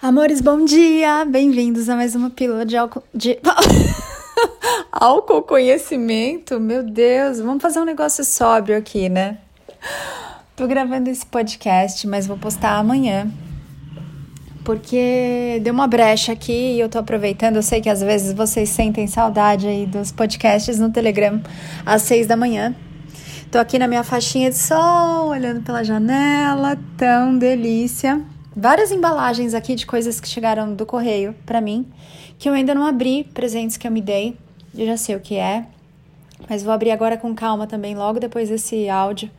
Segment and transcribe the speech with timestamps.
[0.00, 1.24] Amores, bom dia!
[1.24, 3.02] Bem-vindos a mais uma pílula de álcool.
[3.12, 3.36] De...
[4.92, 6.60] álcool conhecimento?
[6.60, 9.38] Meu Deus, vamos fazer um negócio sóbrio aqui, né?
[10.54, 13.28] Tô gravando esse podcast, mas vou postar amanhã.
[14.64, 17.56] Porque deu uma brecha aqui e eu tô aproveitando.
[17.56, 21.42] Eu sei que às vezes vocês sentem saudade aí dos podcasts no Telegram
[21.84, 22.72] às seis da manhã.
[23.50, 28.24] Tô aqui na minha faixinha de sol, olhando pela janela, tão delícia
[28.58, 31.86] várias embalagens aqui de coisas que chegaram do correio para mim,
[32.36, 34.36] que eu ainda não abri, presentes que eu me dei.
[34.76, 35.64] Eu já sei o que é,
[36.48, 39.30] mas vou abrir agora com calma também, logo depois desse áudio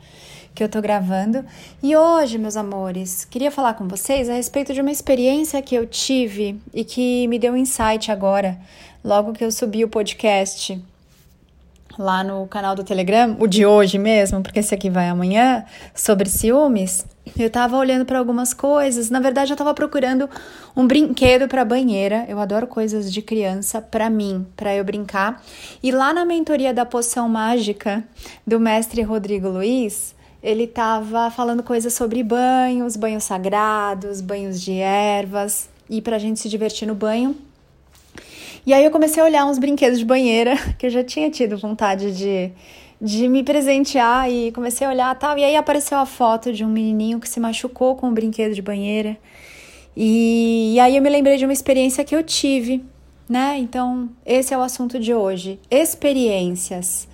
[0.55, 1.45] que eu tô gravando.
[1.84, 5.86] E hoje, meus amores, queria falar com vocês a respeito de uma experiência que eu
[5.86, 8.58] tive e que me deu um insight agora,
[9.03, 10.81] logo que eu subi o podcast
[11.97, 16.30] lá no canal do Telegram, o de hoje mesmo, porque esse aqui vai amanhã, sobre
[16.30, 17.05] ciúmes.
[17.38, 19.09] Eu tava olhando para algumas coisas.
[19.09, 20.30] Na verdade, eu tava procurando
[20.76, 22.26] um brinquedo para banheira.
[22.28, 25.44] Eu adoro coisas de criança para mim, para eu brincar.
[25.81, 28.03] E lá na mentoria da poção mágica
[28.45, 35.70] do mestre Rodrigo Luiz, ele tava falando coisas sobre banhos, banhos sagrados, banhos de ervas
[35.89, 37.36] e pra gente se divertir no banho.
[38.66, 41.58] E aí eu comecei a olhar uns brinquedos de banheira que eu já tinha tido
[41.58, 42.52] vontade de
[43.02, 45.38] de me presentear e comecei a olhar tal.
[45.38, 48.61] E aí apareceu a foto de um menininho que se machucou com um brinquedo de
[48.61, 49.17] banheira.
[49.95, 52.83] E, e aí eu me lembrei de uma experiência que eu tive,
[53.27, 53.58] né?
[53.58, 57.08] Então, esse é o assunto de hoje: experiências.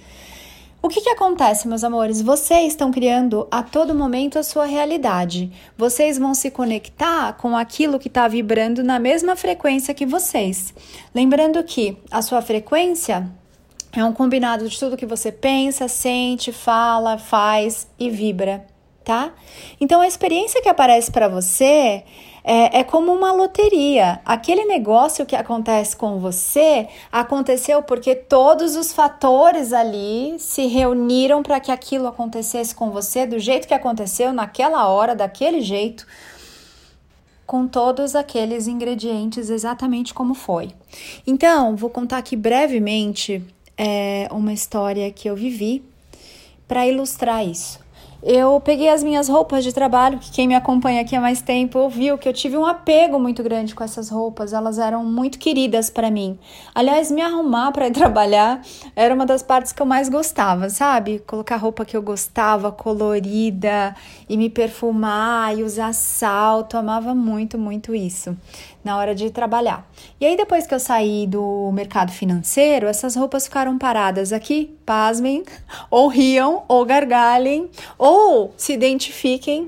[0.81, 2.21] O que, que acontece, meus amores?
[2.21, 5.51] Vocês estão criando a todo momento a sua realidade.
[5.75, 10.75] Vocês vão se conectar com aquilo que está vibrando na mesma frequência que vocês.
[11.11, 13.27] Lembrando que a sua frequência
[13.95, 18.65] é um combinado de tudo que você pensa, sente, fala, faz e vibra,
[19.03, 19.33] tá?
[19.79, 22.03] Então a experiência que aparece para você
[22.43, 24.21] é, é, como uma loteria.
[24.23, 31.59] Aquele negócio que acontece com você aconteceu porque todos os fatores ali se reuniram para
[31.59, 36.05] que aquilo acontecesse com você do jeito que aconteceu, naquela hora, daquele jeito
[37.47, 40.71] com todos aqueles ingredientes exatamente como foi.
[41.25, 43.43] Então, vou contar aqui brevemente
[43.77, 45.83] é, uma história que eu vivi
[46.67, 47.85] para ilustrar isso.
[48.27, 51.87] Eu peguei as minhas roupas de trabalho, que quem me acompanha aqui há mais tempo
[51.89, 55.91] viu que eu tive um apego muito grande com essas roupas, elas eram muito queridas
[55.91, 56.39] para mim.
[56.73, 58.63] Aliás, me arrumar para ir trabalhar
[58.95, 61.19] era uma das partes que eu mais gostava, sabe?
[61.27, 63.95] Colocar roupa que eu gostava, colorida,
[64.27, 68.35] e me perfumar e usar salto, amava muito, muito isso
[68.85, 69.89] na hora de trabalhar.
[70.21, 75.43] E aí, depois que eu saí do mercado financeiro, essas roupas ficaram paradas aqui, pasmem,
[75.89, 79.67] ou riam, ou gargalhem, ou se identifiquem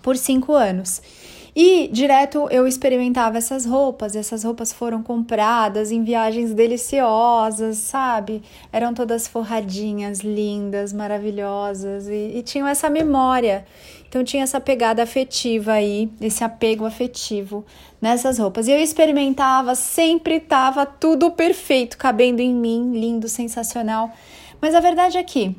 [0.00, 1.02] por cinco anos.
[1.54, 8.42] E direto eu experimentava essas roupas, essas roupas foram compradas em viagens deliciosas, sabe?
[8.72, 13.66] Eram todas forradinhas, lindas, maravilhosas e, e tinham essa memória.
[14.08, 17.66] Então tinha essa pegada afetiva aí, esse apego afetivo
[18.00, 18.66] nessas roupas.
[18.66, 24.10] E eu experimentava, sempre estava tudo perfeito, cabendo em mim, lindo, sensacional.
[24.58, 25.54] Mas a verdade é que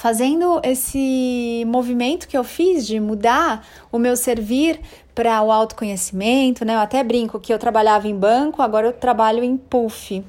[0.00, 4.80] fazendo esse movimento que eu fiz de mudar o meu servir
[5.14, 6.74] para o autoconhecimento, né?
[6.74, 10.24] Eu até brinco que eu trabalhava em banco, agora eu trabalho em puff.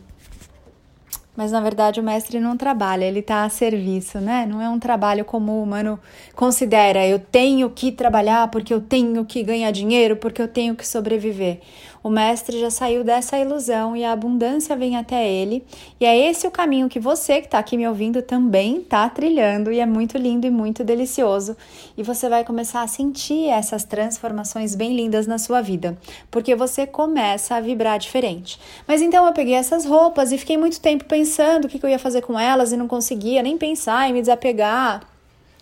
[1.38, 4.46] Mas na verdade o mestre não trabalha, ele está a serviço, né?
[4.46, 5.98] Não é um trabalho como o humano
[6.36, 10.86] considera, eu tenho que trabalhar porque eu tenho que ganhar dinheiro, porque eu tenho que
[10.86, 11.62] sobreviver.
[12.04, 15.64] O mestre já saiu dessa ilusão e a abundância vem até ele.
[16.00, 19.72] E é esse o caminho que você que está aqui me ouvindo também está trilhando
[19.72, 21.56] e é muito lindo e muito delicioso.
[21.96, 25.96] E você vai começar a sentir essas transformações bem lindas na sua vida,
[26.32, 28.60] porque você começa a vibrar diferente.
[28.88, 32.00] Mas então eu peguei essas roupas e fiquei muito tempo pensando o que eu ia
[32.00, 35.11] fazer com elas e não conseguia nem pensar em me desapegar.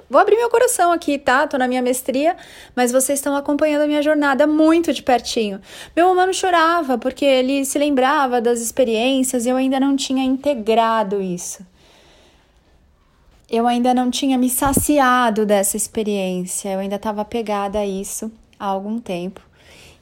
[0.09, 1.45] Vou abrir meu coração aqui, tá?
[1.45, 2.35] Tô na minha mestria,
[2.75, 5.61] mas vocês estão acompanhando a minha jornada muito de pertinho.
[5.95, 11.21] Meu humano chorava porque ele se lembrava das experiências e eu ainda não tinha integrado
[11.21, 11.63] isso.
[13.51, 18.65] Eu ainda não tinha me saciado dessa experiência, eu ainda estava pegada a isso há
[18.65, 19.41] algum tempo.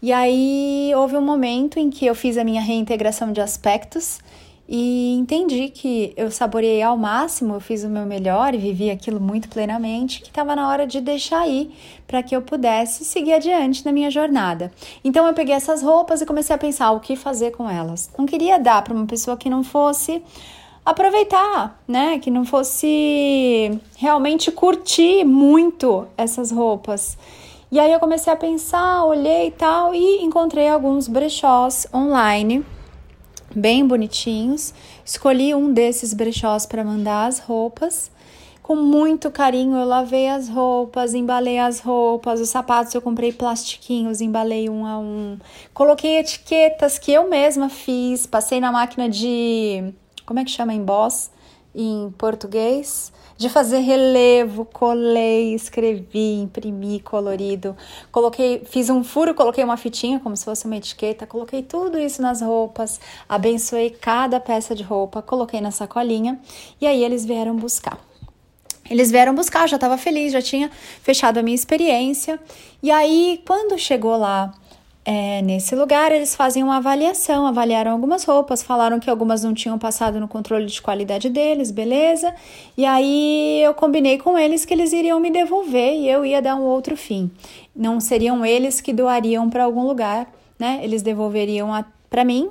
[0.02, 4.20] E aí houve um momento em que eu fiz a minha reintegração de aspectos
[4.70, 9.18] e entendi que eu saboreei ao máximo, eu fiz o meu melhor e vivi aquilo
[9.20, 11.72] muito plenamente, que estava na hora de deixar ir
[12.06, 14.70] para que eu pudesse seguir adiante na minha jornada.
[15.06, 18.10] Então eu peguei essas roupas e comecei a pensar o que fazer com elas.
[18.18, 20.22] Não queria dar para uma pessoa que não fosse
[20.86, 22.20] aproveitar, né?
[22.20, 27.18] Que não fosse realmente curtir muito essas roupas.
[27.72, 32.66] E aí eu comecei a pensar, olhei e tal, e encontrei alguns brechós online,
[33.56, 34.74] bem bonitinhos.
[35.06, 38.12] Escolhi um desses brechós para mandar as roupas.
[38.62, 44.20] Com muito carinho, eu lavei as roupas, embalei as roupas, os sapatos eu comprei plastiquinhos,
[44.20, 45.38] embalei um a um.
[45.74, 49.94] Coloquei etiquetas que eu mesma fiz, passei na máquina de.
[50.26, 50.74] Como é que chama?
[50.74, 51.32] Emboss
[51.74, 57.78] em português de fazer relevo, colei, escrevi, imprimi colorido,
[58.12, 62.22] coloquei, fiz um furo, coloquei uma fitinha como se fosse uma etiqueta, coloquei tudo isso
[62.22, 63.00] nas roupas,
[63.30, 66.40] abençoei cada peça de roupa, coloquei na sacolinha
[66.82, 68.00] e aí eles vieram buscar.
[68.90, 72.40] Eles vieram buscar, já estava feliz, já tinha fechado a minha experiência.
[72.82, 74.54] E aí, quando chegou lá
[75.10, 79.80] é, nesse lugar, eles fazem uma avaliação, avaliaram algumas roupas, falaram que algumas não tinham
[79.80, 82.36] passado no controle de qualidade deles, beleza?
[82.76, 86.58] E aí eu combinei com eles que eles iriam me devolver e eu ia dar
[86.58, 87.32] um outro fim.
[87.74, 90.28] Não seriam eles que doariam para algum lugar,
[90.60, 90.82] né?
[90.84, 91.70] Eles devolveriam
[92.10, 92.50] para mim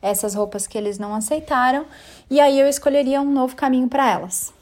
[0.00, 1.84] essas roupas que eles não aceitaram
[2.30, 4.52] e aí eu escolheria um novo caminho para elas.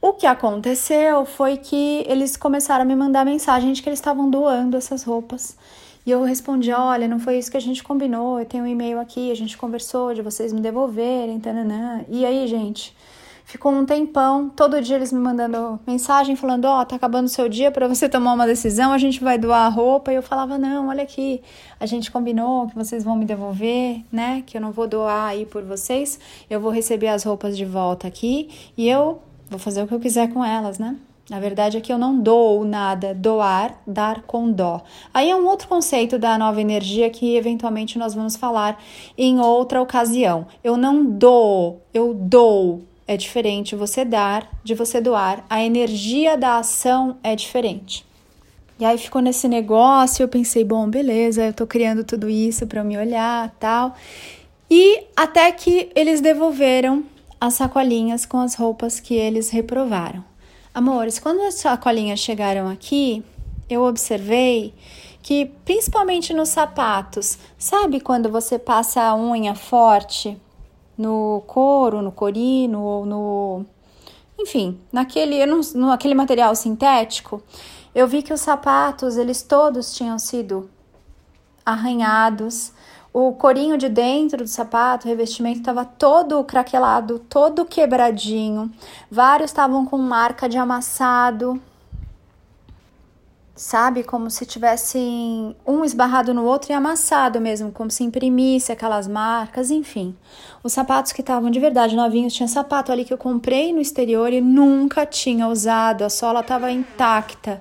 [0.00, 4.30] O que aconteceu foi que eles começaram a me mandar mensagem de que eles estavam
[4.30, 5.58] doando essas roupas
[6.06, 8.98] e eu respondi: olha, não foi isso que a gente combinou, eu tenho um e-mail
[8.98, 12.04] aqui, a gente conversou de vocês me devolverem, tananã.
[12.08, 12.96] E aí, gente,
[13.44, 17.30] ficou um tempão, todo dia eles me mandando mensagem falando: ó, oh, tá acabando o
[17.30, 20.12] seu dia para você tomar uma decisão, a gente vai doar a roupa.
[20.12, 21.42] E eu falava: não, olha aqui,
[21.78, 24.42] a gente combinou que vocês vão me devolver, né?
[24.46, 26.18] Que eu não vou doar aí por vocês,
[26.48, 29.20] eu vou receber as roupas de volta aqui e eu
[29.50, 30.96] vou fazer o que eu quiser com elas, né?
[31.30, 34.82] Na verdade que eu não dou nada, doar, dar com dó.
[35.14, 38.82] Aí é um outro conceito da nova energia que eventualmente nós vamos falar
[39.16, 40.48] em outra ocasião.
[40.64, 42.82] Eu não dou, eu dou.
[43.06, 45.44] É diferente você dar de você doar.
[45.48, 48.04] A energia da ação é diferente.
[48.76, 52.82] E aí ficou nesse negócio, eu pensei, bom, beleza, eu tô criando tudo isso para
[52.82, 53.94] me olhar, tal.
[54.68, 57.04] E até que eles devolveram
[57.40, 60.29] as sacolinhas com as roupas que eles reprovaram.
[60.72, 63.24] Amores, quando as sacolinhas chegaram aqui,
[63.68, 64.72] eu observei
[65.20, 70.40] que, principalmente nos sapatos, sabe quando você passa a unha forte
[70.96, 73.66] no couro, no corino ou no.
[74.38, 77.42] Enfim, naquele, no, no, aquele material sintético,
[77.92, 80.70] eu vi que os sapatos, eles todos tinham sido
[81.66, 82.72] arranhados,
[83.12, 88.70] o corinho de dentro do sapato, o revestimento estava todo craquelado, todo quebradinho.
[89.10, 91.60] Vários estavam com marca de amassado.
[93.56, 99.06] Sabe, como se tivessem um esbarrado no outro e amassado mesmo, como se imprimisse aquelas
[99.06, 100.16] marcas, enfim.
[100.62, 104.32] Os sapatos que estavam de verdade novinhos, tinha sapato ali que eu comprei no exterior
[104.32, 107.60] e nunca tinha usado, a sola estava intacta.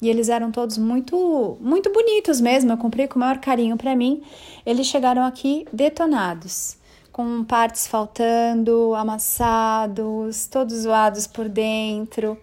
[0.00, 2.72] E eles eram todos muito, muito bonitos mesmo.
[2.72, 4.22] Eu comprei com o maior carinho para mim.
[4.64, 6.76] Eles chegaram aqui detonados,
[7.12, 12.38] com partes faltando, amassados, todos zoados por dentro.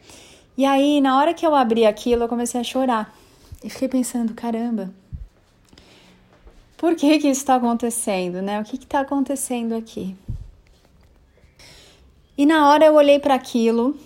[0.56, 3.15] E aí, na hora que eu abri aquilo, eu comecei a chorar.
[3.63, 4.94] E fiquei pensando, caramba,
[6.77, 8.62] por que que isso está acontecendo, né?
[8.62, 10.15] O que está acontecendo aqui?
[12.38, 13.98] E na hora eu olhei para aquilo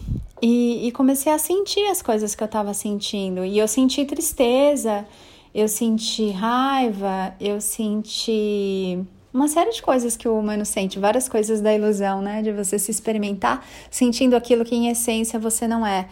[0.42, 3.46] e, e, comecei a sentir as coisas que eu estava sentindo.
[3.46, 5.06] E eu senti tristeza,
[5.54, 9.00] eu senti raiva, eu senti
[9.34, 12.42] uma série de coisas que o humano sente, várias coisas da ilusão, né?
[12.42, 16.10] De você se experimentar sentindo aquilo que em essência você não é.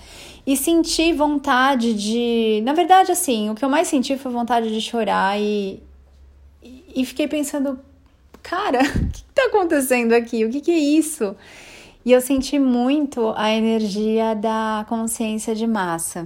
[0.48, 2.62] E senti vontade de.
[2.64, 5.84] Na verdade, assim, o que eu mais senti foi vontade de chorar e,
[6.96, 7.80] e fiquei pensando,
[8.42, 10.46] cara, o que está acontecendo aqui?
[10.46, 11.36] O que, que é isso?
[12.10, 16.26] E eu senti muito a energia da consciência de massa.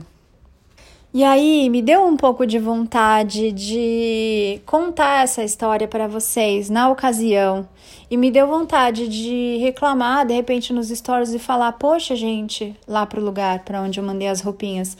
[1.13, 6.87] E aí me deu um pouco de vontade de contar essa história para vocês na
[6.89, 7.67] ocasião.
[8.09, 13.05] E me deu vontade de reclamar de repente nos stories e falar: "Poxa, gente, lá
[13.05, 14.95] pro lugar para onde eu mandei as roupinhas,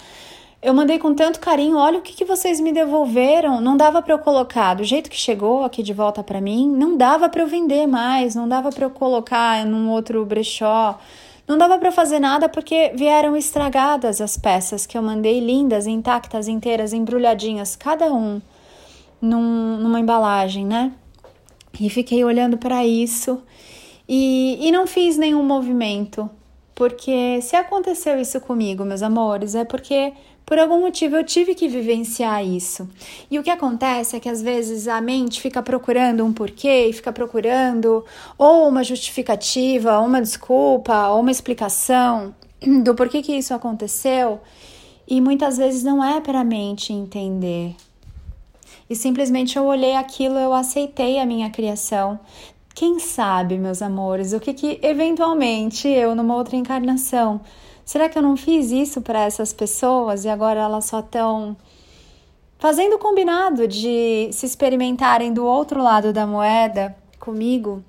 [0.63, 3.59] eu mandei com tanto carinho, olha o que, que vocês me devolveram.
[3.59, 6.95] Não dava para eu colocar do jeito que chegou aqui de volta para mim, não
[6.95, 10.97] dava para eu vender mais, não dava para eu colocar num outro brechó.
[11.45, 16.47] Não dava para fazer nada porque vieram estragadas as peças que eu mandei lindas, intactas,
[16.47, 18.41] inteiras, embrulhadinhas, cada um
[19.21, 20.93] num, numa embalagem, né?
[21.77, 23.41] E fiquei olhando para isso
[24.07, 26.29] e, e não fiz nenhum movimento,
[26.75, 30.13] porque se aconteceu isso comigo, meus amores, é porque
[30.45, 32.87] por algum motivo eu tive que vivenciar isso.
[33.31, 37.11] E o que acontece é que às vezes a mente fica procurando um porquê, fica
[37.11, 38.03] procurando
[38.37, 42.35] ou uma justificativa, ou uma desculpa, ou uma explicação
[42.83, 44.41] do porquê que isso aconteceu.
[45.07, 47.75] E muitas vezes não é para a mente entender.
[48.89, 52.19] E simplesmente eu olhei aquilo, eu aceitei a minha criação.
[52.75, 57.39] Quem sabe, meus amores, o que que eventualmente eu numa outra encarnação,
[57.85, 61.55] será que eu não fiz isso para essas pessoas e agora elas só estão
[62.57, 67.83] fazendo o combinado de se experimentarem do outro lado da moeda comigo.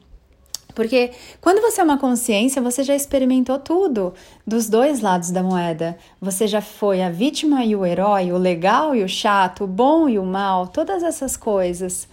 [0.74, 4.12] Porque quando você é uma consciência, você já experimentou tudo
[4.44, 5.96] dos dois lados da moeda.
[6.20, 10.08] Você já foi a vítima e o herói, o legal e o chato, o bom
[10.08, 12.08] e o mal, todas essas coisas.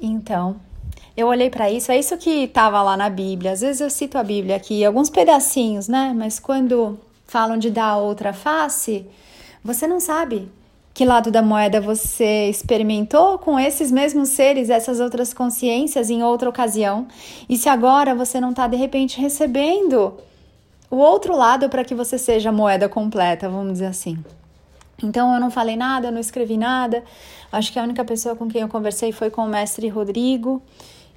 [0.00, 0.60] Então,
[1.18, 3.50] eu olhei para isso, é isso que estava lá na Bíblia.
[3.50, 6.14] Às vezes eu cito a Bíblia aqui, alguns pedacinhos, né?
[6.16, 6.96] Mas quando
[7.26, 9.04] falam de dar outra face,
[9.64, 10.48] você não sabe
[10.94, 16.48] que lado da moeda você experimentou com esses mesmos seres, essas outras consciências em outra
[16.48, 17.08] ocasião,
[17.48, 20.14] e se agora você não está de repente recebendo
[20.88, 24.18] o outro lado para que você seja a moeda completa, vamos dizer assim.
[25.02, 27.02] Então eu não falei nada, eu não escrevi nada.
[27.50, 30.62] Acho que a única pessoa com quem eu conversei foi com o mestre Rodrigo.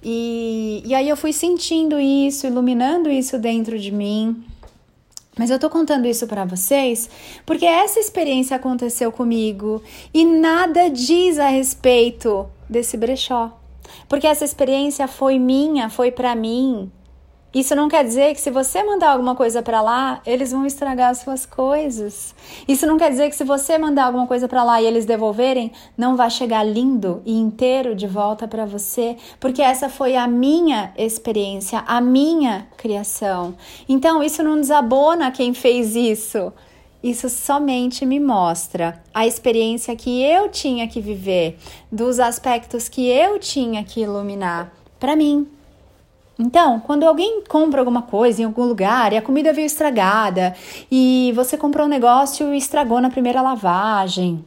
[0.03, 4.43] E, e aí eu fui sentindo isso, iluminando isso dentro de mim.
[5.37, 7.09] Mas eu tô contando isso para vocês
[7.45, 9.81] porque essa experiência aconteceu comigo
[10.13, 13.57] e nada diz a respeito desse brechó.
[14.07, 16.91] Porque essa experiência foi minha, foi para mim,
[17.53, 21.09] isso não quer dizer que se você mandar alguma coisa para lá, eles vão estragar
[21.09, 22.33] as suas coisas.
[22.65, 25.71] Isso não quer dizer que se você mandar alguma coisa para lá e eles devolverem,
[25.97, 30.93] não vai chegar lindo e inteiro de volta para você, porque essa foi a minha
[30.97, 33.53] experiência, a minha criação.
[33.87, 36.53] Então, isso não desabona quem fez isso.
[37.03, 41.57] Isso somente me mostra a experiência que eu tinha que viver,
[41.91, 45.47] dos aspectos que eu tinha que iluminar para mim,
[46.41, 50.55] então, quando alguém compra alguma coisa em algum lugar e a comida veio estragada
[50.91, 54.43] e você comprou um negócio e estragou na primeira lavagem,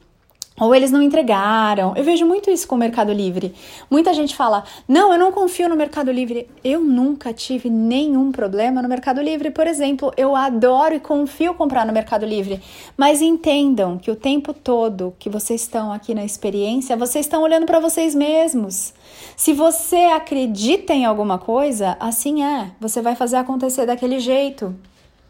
[0.59, 1.95] ou eles não entregaram.
[1.97, 3.55] Eu vejo muito isso com o Mercado Livre.
[3.91, 6.49] Muita gente fala: "Não, eu não confio no Mercado Livre".
[6.63, 10.13] Eu nunca tive nenhum problema no Mercado Livre, por exemplo.
[10.17, 12.61] Eu adoro e confio comprar no Mercado Livre,
[12.97, 17.67] mas entendam que o tempo todo que vocês estão aqui na experiência, vocês estão olhando
[17.67, 18.95] para vocês mesmos.
[19.37, 22.71] Se você acredita em alguma coisa, assim é.
[22.81, 24.75] Você vai fazer acontecer daquele jeito.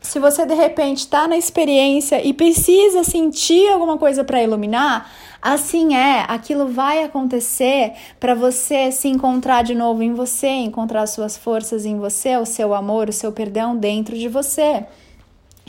[0.04, 5.96] Se você de repente está na experiência e precisa sentir alguma coisa para iluminar, assim
[5.96, 11.86] é, aquilo vai acontecer para você se encontrar de novo em você, encontrar suas forças
[11.86, 14.84] em você, o seu amor, o seu perdão dentro de você.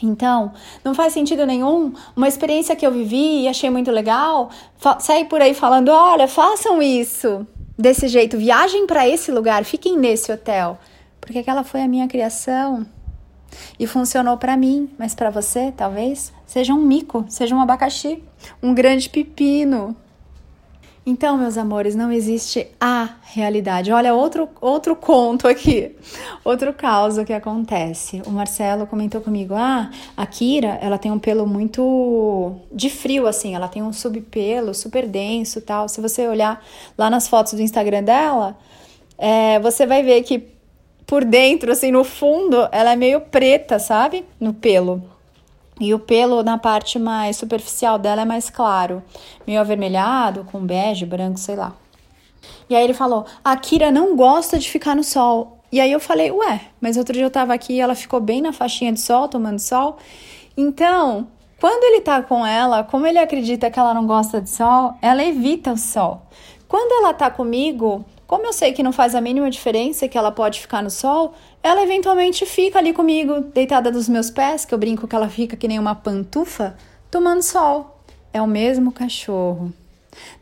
[0.04, 0.52] Então,
[0.84, 4.50] não faz sentido nenhum uma experiência que eu vivi e achei muito legal,
[5.00, 7.48] sair por aí falando: olha, façam isso
[7.80, 10.78] desse jeito, viajem para esse lugar, fiquem nesse hotel,
[11.22, 12.86] porque aquela foi a minha criação.
[13.80, 18.24] E funcionou para mim, mas para você, talvez, seja um mico, seja um abacaxi,
[18.62, 19.96] um grande pepino.
[21.08, 23.92] Então, meus amores, não existe a realidade.
[23.92, 25.96] Olha, outro, outro conto aqui,
[26.44, 28.24] outro caso que acontece.
[28.26, 33.54] O Marcelo comentou comigo: ah, a Kira, ela tem um pelo muito de frio, assim,
[33.54, 35.88] ela tem um subpelo super denso tal.
[35.88, 36.66] Se você olhar
[36.98, 38.58] lá nas fotos do Instagram dela,
[39.16, 40.55] é, você vai ver que
[41.06, 44.26] por dentro, assim, no fundo, ela é meio preta, sabe?
[44.40, 45.04] No pelo.
[45.80, 49.04] E o pelo na parte mais superficial dela é mais claro,
[49.46, 51.74] meio avermelhado, com bege, branco, sei lá.
[52.70, 55.60] E aí ele falou: a Kira não gosta de ficar no sol.
[55.72, 58.42] E aí eu falei: ué, mas outro dia eu tava aqui e ela ficou bem
[58.42, 59.98] na faixinha de sol, tomando sol.
[60.56, 61.28] Então,
[61.60, 65.24] quando ele tá com ela, como ele acredita que ela não gosta de sol, ela
[65.24, 66.22] evita o sol.
[66.68, 70.32] Quando ela tá comigo, como eu sei que não faz a mínima diferença que ela
[70.32, 74.78] pode ficar no sol, ela eventualmente fica ali comigo, deitada nos meus pés, que eu
[74.78, 76.76] brinco que ela fica que nem uma pantufa,
[77.12, 78.02] tomando sol.
[78.34, 79.72] É o mesmo cachorro,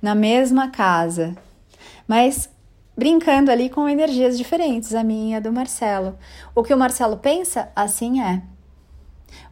[0.01, 1.35] na mesma casa,
[2.07, 2.49] mas
[2.95, 6.17] brincando ali com energias diferentes, a minha e a do Marcelo.
[6.55, 8.41] O que o Marcelo pensa, assim é.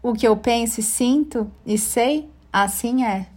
[0.02, 3.28] O que eu penso e sinto e sei, assim é.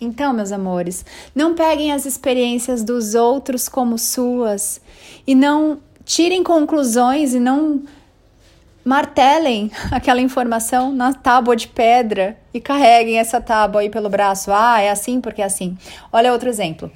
[0.00, 4.80] Então, meus amores, não peguem as experiências dos outros como suas
[5.26, 7.82] e não tirem conclusões e não
[8.84, 14.50] martelem aquela informação na tábua de pedra e carreguem essa tábua aí pelo braço.
[14.52, 15.78] Ah, é assim porque é assim.
[16.12, 16.90] Olha outro exemplo.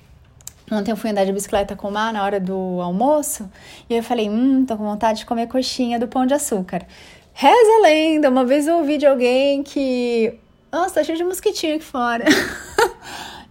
[0.70, 3.50] Ontem eu fui andar de bicicleta com o Mar na hora do almoço
[3.88, 6.86] e eu falei: Hum, tô com vontade de comer coxinha do pão de açúcar.
[7.32, 10.38] Reza a lenda, uma vez eu ouvi de alguém que
[10.70, 12.24] nossa, tá cheio de mosquitinho aqui fora.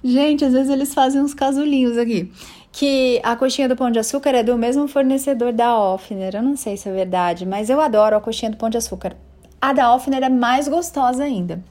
[0.03, 2.31] Gente, às vezes eles fazem uns casulinhos aqui.
[2.71, 6.35] Que a coxinha do pão de açúcar é do mesmo fornecedor da Offner.
[6.35, 9.15] Eu não sei se é verdade, mas eu adoro a coxinha do pão de açúcar.
[9.59, 11.63] A da Offner é mais gostosa ainda.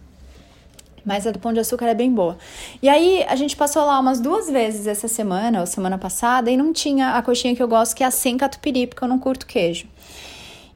[1.04, 2.36] Mas a do Pão de Açúcar é bem boa.
[2.82, 6.56] E aí a gente passou lá umas duas vezes essa semana, ou semana passada, e
[6.56, 9.16] não tinha a coxinha que eu gosto, que é a sem catupiry, porque eu não
[9.16, 9.86] curto queijo.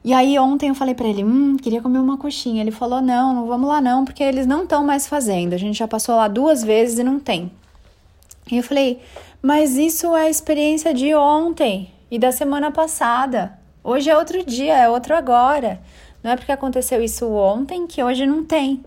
[0.03, 2.61] E aí ontem eu falei para ele, hum, queria comer uma coxinha.
[2.61, 5.53] Ele falou, não, não vamos lá não, porque eles não estão mais fazendo.
[5.53, 7.51] A gente já passou lá duas vezes e não tem.
[8.51, 8.99] E eu falei,
[9.41, 13.57] mas isso é a experiência de ontem e da semana passada.
[13.83, 15.79] Hoje é outro dia, é outro agora.
[16.23, 18.83] Não é porque aconteceu isso ontem que hoje não tem.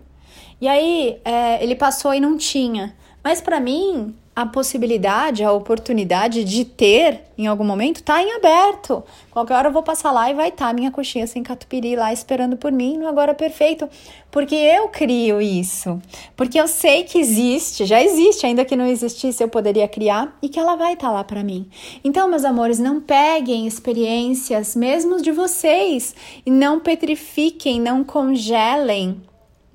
[0.59, 2.95] E aí é, ele passou e não tinha.
[3.23, 9.01] Mas para mim, a possibilidade, a oportunidade de ter em algum momento está em aberto.
[9.31, 12.11] Qualquer hora eu vou passar lá e vai estar tá minha coxinha sem catupiry lá
[12.11, 13.87] esperando por mim no agora perfeito,
[14.29, 16.01] porque eu crio isso.
[16.35, 20.49] Porque eu sei que existe, já existe, ainda que não existisse, eu poderia criar e
[20.49, 21.69] que ela vai estar tá lá para mim.
[22.03, 26.13] Então, meus amores, não peguem experiências mesmo de vocês
[26.45, 29.21] e não petrifiquem, não congelem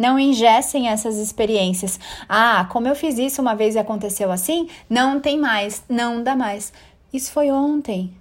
[0.00, 2.00] não ingessem essas experiências.
[2.26, 6.34] Ah, como eu fiz isso uma vez e aconteceu assim, não tem mais, não dá
[6.34, 6.72] mais.
[7.12, 8.14] Isso foi ontem.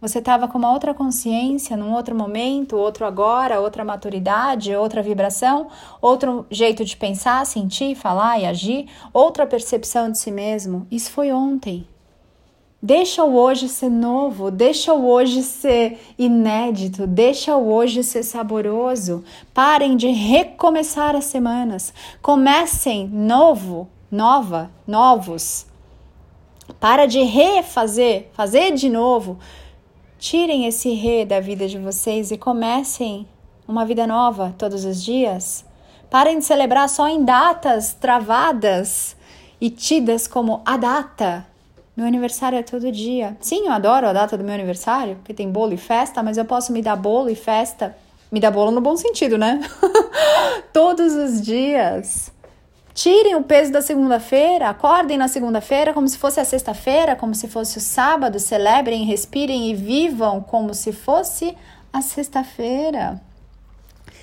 [0.00, 5.68] Você estava com uma outra consciência, num outro momento, outro agora, outra maturidade, outra vibração,
[6.00, 10.86] outro jeito de pensar, sentir, falar e agir, outra percepção de si mesmo.
[10.90, 11.86] Isso foi ontem.
[12.82, 19.22] Deixa o hoje ser novo, deixa o hoje ser inédito, deixa o hoje ser saboroso.
[19.52, 21.92] Parem de recomeçar as semanas.
[22.22, 25.66] Comecem novo, nova, novos.
[26.80, 29.38] Para de refazer, fazer de novo.
[30.18, 33.28] Tirem esse re da vida de vocês e comecem
[33.68, 35.66] uma vida nova todos os dias.
[36.08, 39.14] Parem de celebrar só em datas travadas
[39.60, 41.49] e tidas como a data
[42.00, 43.36] meu aniversário é todo dia.
[43.40, 46.46] Sim, eu adoro a data do meu aniversário, porque tem bolo e festa, mas eu
[46.46, 47.94] posso me dar bolo e festa.
[48.32, 49.60] Me dar bolo no bom sentido, né?
[50.72, 52.32] Todos os dias.
[52.94, 57.48] Tirem o peso da segunda-feira, acordem na segunda-feira como se fosse a sexta-feira, como se
[57.48, 61.54] fosse o sábado, celebrem, respirem e vivam como se fosse
[61.92, 63.20] a sexta-feira.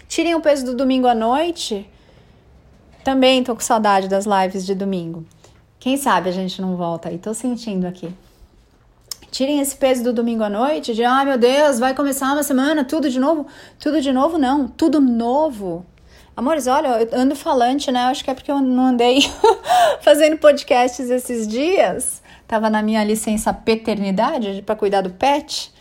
[0.08, 1.88] Tirem o peso do domingo à noite.
[3.04, 5.26] Também tô com saudade das lives de domingo.
[5.88, 8.14] Quem sabe a gente não volta aí, tô sentindo aqui.
[9.32, 12.84] Tirem esse peso do domingo à noite de, ah, meu Deus, vai começar uma semana,
[12.84, 13.48] tudo de novo.
[13.80, 15.86] Tudo de novo, não, tudo novo.
[16.36, 18.02] Amores, olha, eu ando falante, né?
[18.02, 19.20] Acho que é porque eu não andei
[20.04, 22.22] fazendo podcasts esses dias.
[22.46, 25.72] Tava na minha licença paternidade para cuidar do pet.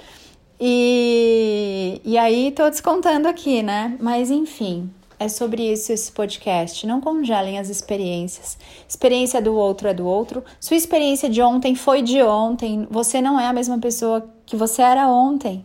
[0.61, 3.97] E, e aí tô descontando aqui, né?
[3.99, 6.87] Mas enfim, é sobre isso esse podcast.
[6.87, 8.59] Não congelem as experiências.
[8.89, 10.45] Experiência do outro é do outro.
[10.61, 12.87] Sua experiência de ontem foi de ontem.
[12.91, 15.65] Você não é a mesma pessoa que você era ontem.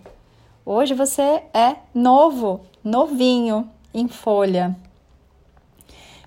[0.66, 4.76] Hoje você é novo, novinho, em folha.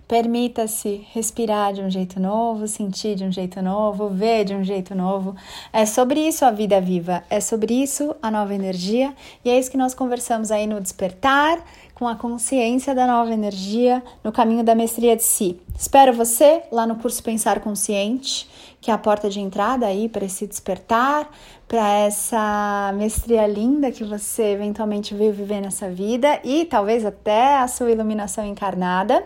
[0.06, 4.94] Permita-se respirar de um jeito novo, sentir de um jeito novo, ver de um jeito
[4.94, 5.34] novo.
[5.72, 9.70] É sobre isso a vida viva, é sobre isso a nova energia, e é isso
[9.70, 11.64] que nós conversamos aí no despertar
[11.94, 15.58] com a consciência da nova energia no caminho da mestria de si.
[15.78, 18.48] Espero você lá no curso Pensar Consciente,
[18.80, 21.30] que é a porta de entrada aí para esse despertar,
[21.66, 27.66] para essa mestria linda que você eventualmente veio viver nessa vida e talvez até a
[27.66, 29.24] sua iluminação encarnada.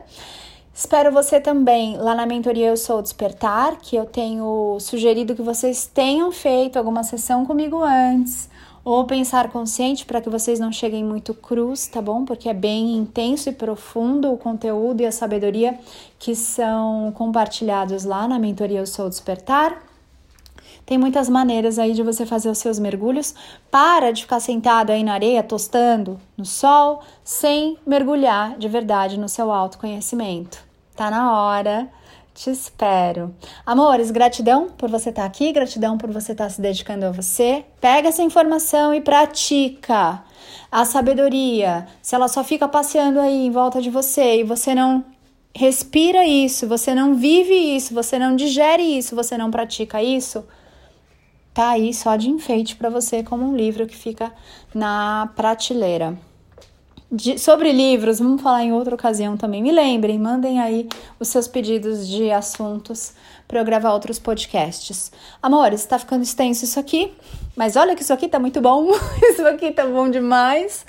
[0.79, 5.91] Espero você também lá na mentoria Eu Sou Despertar, que eu tenho sugerido que vocês
[5.93, 8.49] tenham feito alguma sessão comigo antes
[8.85, 12.25] ou pensar consciente para que vocês não cheguem muito crus, tá bom?
[12.25, 15.77] Porque é bem intenso e profundo o conteúdo e a sabedoria
[16.17, 19.83] que são compartilhados lá na mentoria Eu Sou Despertar.
[20.87, 23.35] Tem muitas maneiras aí de você fazer os seus mergulhos.
[23.69, 29.29] Para de ficar sentado aí na areia, tostando no sol, sem mergulhar de verdade no
[29.29, 30.67] seu autoconhecimento.
[30.98, 31.88] Tá na hora
[32.34, 33.32] te espero.
[33.64, 37.12] Amores, gratidão por você estar tá aqui, gratidão por você estar tá se dedicando a
[37.12, 37.64] você.
[37.80, 40.24] Pega essa informação e pratica.
[40.72, 45.04] A sabedoria, se ela só fica passeando aí em volta de você e você não
[45.54, 50.44] respira isso, você não vive isso, você não digere isso, você não pratica isso,
[51.54, 54.32] tá aí só de enfeite para você como um livro que fica
[54.74, 56.18] na prateleira.
[57.11, 59.62] De, sobre livros, vamos falar em outra ocasião também.
[59.62, 60.87] Me lembrem, mandem aí
[61.18, 63.14] os seus pedidos de assuntos
[63.47, 65.11] para eu gravar outros podcasts.
[65.42, 67.11] Amores, está ficando extenso isso aqui,
[67.57, 68.90] mas olha que isso aqui tá muito bom.
[69.25, 70.85] isso aqui tá bom demais.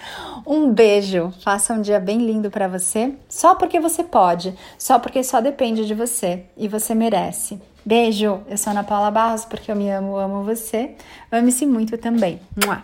[0.45, 1.33] Um beijo.
[1.41, 5.85] Faça um dia bem lindo para você, só porque você pode, só porque só depende
[5.87, 7.61] de você e você merece.
[7.85, 8.41] Beijo.
[8.49, 10.95] Eu sou Ana Paula Barros porque eu me amo, amo você.
[11.31, 12.41] Ame-se muito também.
[12.65, 12.83] Mua.